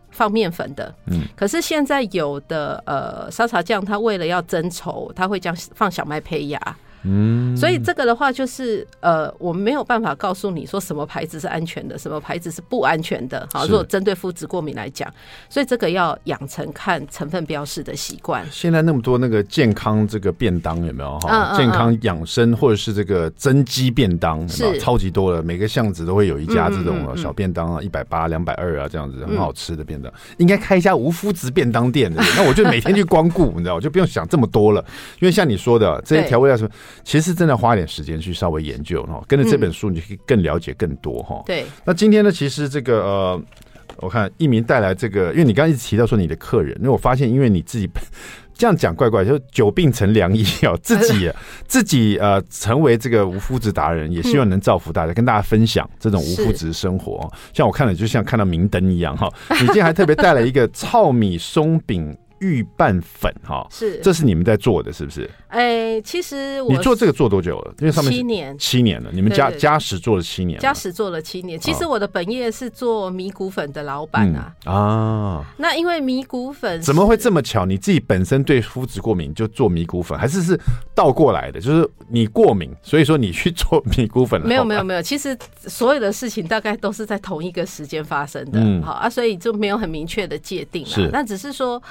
[0.10, 6.77] 放面粉的，嗯，可是现在有的呃沙茶酱，它为了要增稠，它会将放小麦胚芽。
[7.06, 13.48] 嗯，所以这个的话就是呃，我们没有办法告诉你说什么牌子是安全的，什么牌子是不安全的。
[13.52, 15.12] 好，如果针对肤质过敏来讲，
[15.50, 18.46] 所以这个要养成看成分标示的习惯。
[18.50, 21.56] 现在那么多那个健康这个便当有没有哈？
[21.58, 24.48] 健康养生或者是这个增肌便当？
[24.80, 32.24] 超级多了，每个巷子都会有一家这种小便当啊，一百八、两百二啊这样子很好吃的便当，应该开一家无麸质便当店的。
[32.38, 34.84] 那我就每天去光顾，你知道，我就不用想这么多了，
[35.20, 36.70] 因为像你说的这些调味料什么。
[37.03, 41.41] 其实真的花点时间去稍微研究哈，跟着这本书你可以更了解更多哈。
[41.45, 43.41] 对，那今天呢，其实这个呃，
[43.97, 47.89] 我看一鸣带来这个，因为你刚刚一直提到说你的客人，因为我发现因为你自己
[48.56, 50.77] 这样讲怪怪，就久病成良医哦。
[50.84, 51.32] 自己
[51.67, 57.27] 自己呃，成为这个无麸质达人，也希望能造福大家，嗯、跟大家分享这种无麸质生活。
[57.51, 59.27] 像我看了，就像看到明灯一样哈。
[59.49, 62.15] 你今天还特别带了一个糙米松饼。
[62.43, 65.29] 预拌粉哈，是，这是你们在做的，是不是？
[65.47, 67.73] 哎，其实我你做这个做多久了？
[67.79, 69.10] 因为上面七年，七年了。
[69.13, 71.58] 你们家家史做了七年，家史做了七年。
[71.58, 74.53] 其实我的本业是做米谷粉的老板啊。
[74.65, 77.65] 啊，那因为米谷粉怎么会这么巧？
[77.65, 80.60] 你自己本身对麸质过敏，就做米谷粉，还是是
[80.93, 81.62] 倒过来的？
[81.62, 84.41] 就是你过敏，所以说你去做米谷粉？
[84.41, 88.60] 没有没有没有，其实所有的事情大概都是在同一个时间发生的。
[88.84, 91.10] 好啊，所以就没有很明确的界定啊。
[91.13, 91.82] 那只是说。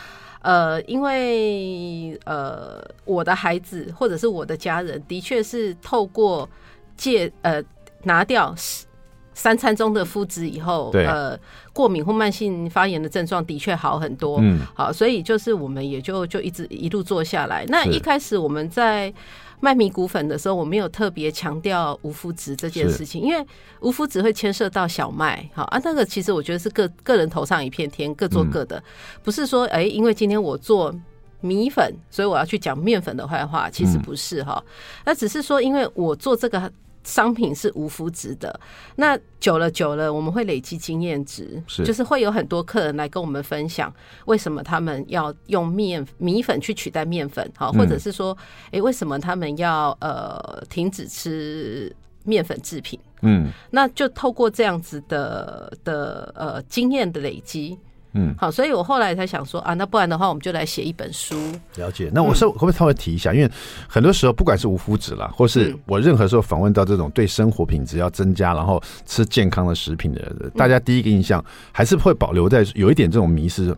[0.43, 6.49] 呃，因为呃，我的孩子或者是我的家人，的确是透过
[6.97, 7.63] 借呃
[8.03, 8.55] 拿掉
[9.35, 11.39] 三餐中的麸质以后，对呃，
[11.73, 14.39] 过敏或慢性发炎的症状的确好很多。
[14.43, 17.65] 嗯，好，所以就是我们也就就一直一路做下来。
[17.69, 19.13] 那一开始我们在。
[19.63, 23.47] 卖米谷粉的时候，我没有特别强调无麸质这件事情，因为
[23.81, 28.83] 无麸质会牵涉到小麦，好啊，那个其实我觉得是个个人头上一片天，各做各的，嗯、
[29.23, 30.93] 不是说哎、欸，因为今天我做
[31.41, 34.61] 米粉，所以我要去讲面粉的坏话，其实不是哈，
[35.05, 36.73] 那只是说因为我做这个。
[37.05, 38.61] 商品是无肤质的，
[38.97, 43.93] 那久了久了，我们会累积经验值，是就是会有很多客人来跟我们分享，
[44.27, 48.37] 为什么他们要用面米粉去取代面粉，好，或者是说，
[48.71, 52.99] 哎，为什么他们要呃停止吃面粉制品？
[53.23, 57.79] 嗯，那就透过这样子的的呃经验的累积。
[58.15, 61.35] 嗯，好，所以我后来才想说啊，那不然的话，我们就来写一本书。
[61.77, 62.11] 了解。
[62.13, 63.33] 那我稍会不会稍微提一下？
[63.33, 63.51] 因为
[63.89, 73.75] 很多时候，不管是无麸质啦，或是我任何时候访问到这种对生活品质要增加，然后吃健康的食品的人，大家第一个印象还是会保留在有一点这种迷失，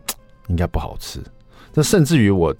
[0.47, 1.19] 应该不好吃。
[1.73, 2.53] 那甚至于我。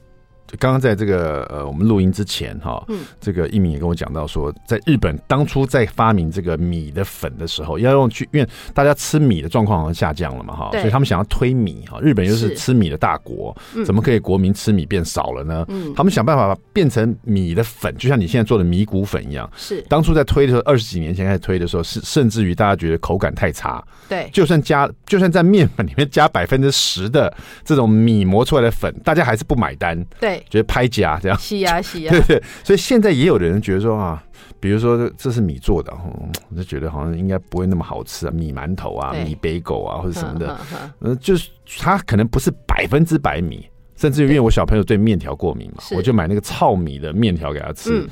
[0.59, 11.99] 刚刚在这个呃，我们录音之前哈，嗯，这个一鸣也跟我讲到说，在日本当初在发明这个米的粉的时候，要用去，因为大家吃米的状况好像下降了嘛哈，所以他们想要推米哈。
[11.99, 13.55] 日本又是吃米的大国，
[13.85, 15.65] 怎么可以国民吃米变少了呢？
[15.69, 19.49] 嗯，他们想办法变成米的粉，就像你现在做的米谷粉一样。
[19.57, 23.83] 是，当初在推的时候，二十几年前开始推的时候，是甚至于大家觉得口感太差。
[24.07, 30.01] 对，就算加，就算在面粉里面加百分之十的这种米磨出来的粉，大家还是不买单。
[30.19, 30.34] 对。
[30.49, 34.23] 觉得拍假这样，是啊是啊， 对对，所以现在也有的人觉得说啊，
[34.59, 35.93] 比如说这是米做的，
[36.49, 40.59] 我就觉得好像应该不会那么好吃啊，米馒头啊，米北狗啊或者什么的，
[41.01, 48.07] 嗯，就是它可能不是百分之百米，甚至于因为我小朋友对面条过敏嘛，我就买那个糙米的面条给他吃。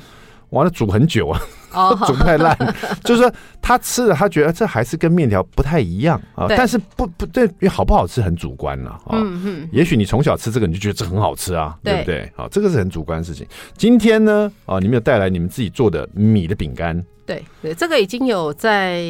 [0.54, 1.38] 完了煮很久啊，
[2.06, 2.56] 煮太烂，
[3.04, 6.46] 就是说他吃了，他觉得这还是跟面条不太一样啊。
[6.48, 9.10] 但是不不对，因为好不好吃很主观了啊。
[9.12, 12.32] 嗯嗯，也许你从小吃这个，你就觉得这很好吃啊，对不对？
[12.36, 13.46] 好，这个是很主观的事情。
[13.76, 17.04] 今天呢，啊，你们有带来你们自己做的米的饼干？
[17.26, 19.02] 对对，这个已经有在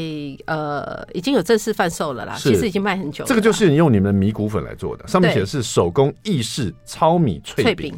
[0.47, 2.37] 呃，已经有正式贩售了啦。
[2.39, 3.29] 其实已经卖很久了。
[3.29, 7.93] 这个就是你用你们的米谷粉来做的，上面写的是手工意式糙米脆饼。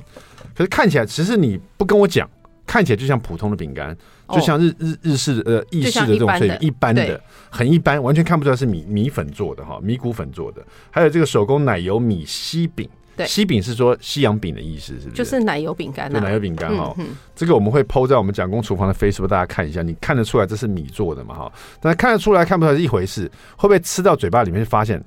[0.57, 2.27] 可是看起来，其实你不跟我讲。
[2.67, 3.97] 看起来就像普通的饼干，
[4.29, 10.61] 就像日日日式的呃意式的这种脆饼，一般的很一般，完全看不出来是米米粉做的哈，米谷粉做的。
[10.91, 15.11] 还有这个手工奶油米西饼，对，西饼是说西洋饼的意思，是不是？
[15.13, 16.95] 就是奶油饼干，对，奶油饼干哈。
[17.35, 21.53] 这个我们会 PO 在我们蒋公厨房的 Facebook，大家看一下，你看得出来这是米做的嘛哈？
[21.81, 25.03] 但是看得出来看不出来是一回事，会不会吃到嘴巴里面就发现？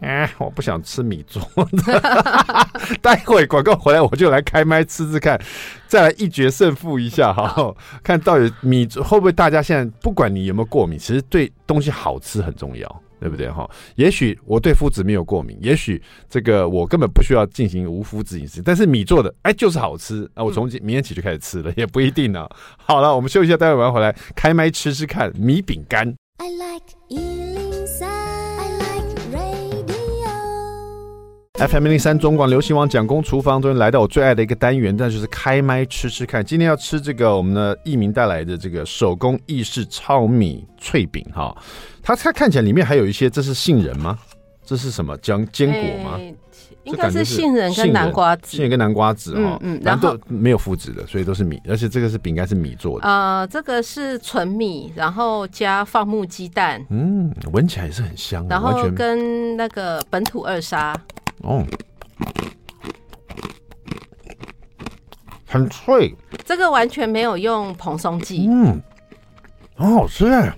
[0.00, 2.00] 哎，我不想吃米做的。
[3.02, 5.40] 待会广告回来，我就来开麦吃吃看，
[5.86, 9.32] 再来一决胜负一下哈，看到底米会不会？
[9.32, 13.68] 大家现在不管你有没有过敏，其实对东西好吃很重要，对不对哈？
[13.96, 20.42] 也许我对麸质没有过敏，也许这个我根本不需要进行无麸质饮食，但是米做的哎就是好吃啊！
[20.42, 22.48] 我从今明天起就开始吃了，也不一定呢。
[22.76, 26.14] 好了，我们休息一下，待会儿回来开麦吃吃看米饼干。
[26.38, 27.37] I like
[31.58, 36.44] FM 零零三中广流行网蒋公厨房终于来到我最爱的一个单元，那就是开麦吃吃看。
[36.44, 41.52] 今天要吃这个我们的艺名带来的这个手工意式糙米脆饼哈，
[42.00, 44.16] 它它看起来里面还有一些，这是杏仁吗？
[44.64, 45.16] 这是什么？
[45.18, 46.16] 讲坚果吗？
[46.18, 46.32] 欸、
[46.84, 53.08] 应该是杏仁跟南瓜子，杏仁跟南瓜子哈，嗯，然后没有麸质的，所以都是米，而且这个是饼干是米做的。
[53.08, 60.94] 呃，这个是纯米，然后加放牧鸡蛋，嗯，闻起来也是很香，然后跟那个本土二砂。
[61.42, 61.64] 哦，
[65.46, 68.80] 很脆，这个完全没有用蓬松剂，嗯，
[69.76, 70.56] 很好吃哎。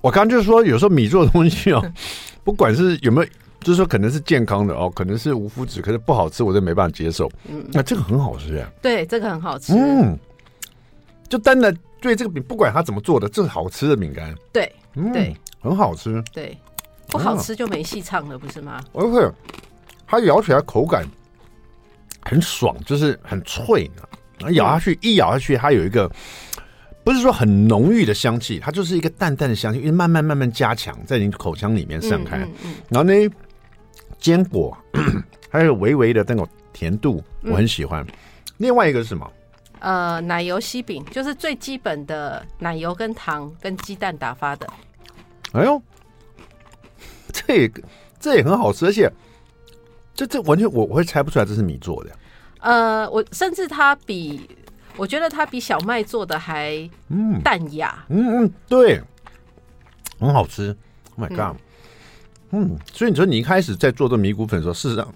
[0.00, 1.80] 我刚刚就是说，有时候米做的东西哦，
[2.42, 3.28] 不管是有没有
[3.60, 7.30] 就是说可能是健康的哦，可能是无麸质，可是不好吃，我就没办法接受。
[7.48, 8.68] 嗯，那这个很好吃呀。
[8.82, 9.74] 对，这个很好吃。
[9.74, 10.18] 嗯，
[11.28, 14.34] 就单的对这个饼，不管它怎么做的，这是好吃的饼干。
[14.52, 16.20] 对，嗯对，很好吃。
[16.32, 16.58] 对，
[17.12, 18.82] 不好吃就没戏唱了，不是吗？
[18.92, 19.32] 而且
[20.06, 21.06] 它咬起来口感
[22.22, 26.10] 很爽，就是很脆的，咬下去一咬下去，它有一个。
[27.04, 32.38] 不是说很浓郁的香气，它就是一个淡淡的香气，因为慢慢慢慢加强在你口腔里面散开。
[32.38, 33.34] 嗯嗯嗯、然后呢，
[34.20, 34.78] 坚果
[35.50, 38.04] 还有微微的那种甜度，我很喜欢。
[38.04, 38.14] 嗯、
[38.58, 39.28] 另外一个是什么？
[39.80, 44.72] 呃，奶油西饼，就是最基本的奶油跟糖跟鸡蛋打发的。
[45.54, 45.82] 哎呦，
[47.46, 47.72] 这也
[48.20, 49.10] 这也很好吃，而且
[50.14, 52.10] 这这完全我我会猜不出来这是米做的。
[52.60, 54.48] 呃，我甚至它比。
[54.98, 59.00] 我觉得它比小麦做的还嗯淡雅，嗯嗯，嗯，对，
[60.20, 60.76] 很好吃。
[61.16, 61.56] Oh my god，
[62.50, 65.08] 嗯，嗯，所以你说你一开始在做这米谷粉的时候，事实上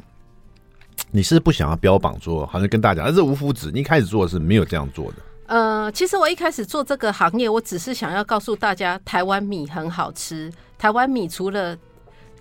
[1.10, 5.18] 你是不想要标榜说，好像跟大家讲，但是无麸子，你一开始做的是没有这样做的。
[5.48, 10.50] 呃，其实我一开始做这个行业，我只是想要告诉大家，台湾米很好吃。
[10.78, 11.76] 台湾米除了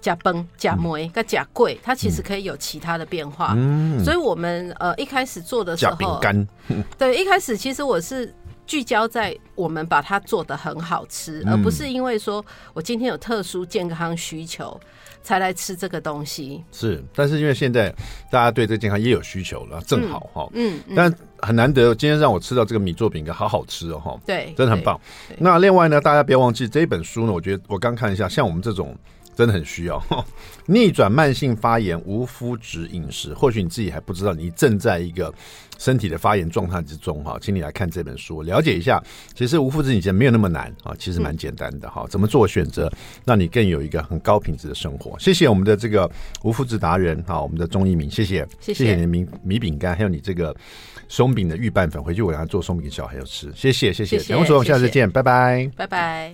[0.05, 3.55] 假崩、假梅跟假贵，它其实可以有其他的变化。
[3.57, 6.47] 嗯，所以我们呃一开始做的时候，饼干，
[6.95, 8.31] 对，一开始其实我是
[8.67, 12.45] 聚焦在我们把它做的很好吃，而不是因为说
[12.75, 14.79] 我今天有特殊健康需求
[15.23, 16.63] 才来吃这个东西。
[16.71, 17.91] 是，但是因为现在
[18.29, 20.47] 大家对这个健康也有需求了，正好哈。
[20.53, 24.19] 嗯，但很难得今天让我吃到这个米做饼干，好好吃哦哈。
[24.23, 25.01] 对，真的很棒。
[25.39, 28.95] 那另外呢，大家不要忘记这一本书呢，我觉得我刚看一下，像我们这种。
[29.35, 30.01] 真的很需要
[30.65, 35.31] 逆转慢性发炎无麸质饮食，或许你自己还不知道，你正在一个
[35.77, 38.99] 身体的发炎状态之中哈，请你来看这本书，了解一下。
[39.35, 42.07] 其实无麸质饮食没有那么难啊，其实蛮简单的哈。
[42.09, 42.91] 怎么做选择，
[43.25, 45.19] 让你更有一个很高品质的生活？
[45.19, 46.09] 谢谢我们的这个
[46.43, 50.55] 无麸质达人哈，我们的钟一鸣，谢谢，谢谢你的米米饼干，还有你这个
[51.07, 54.17] 松饼的预拌粉，回去我给他做松饼给小孩要吃，谢谢谢谢。
[54.17, 56.33] 节目组，我们下次见，拜拜，拜拜。